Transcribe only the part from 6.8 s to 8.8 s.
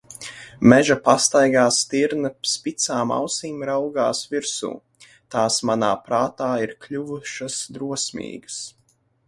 kļuvušas drosmīgas.